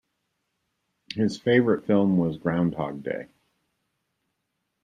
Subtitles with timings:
[1.13, 3.27] His favourite film was Groundhog Day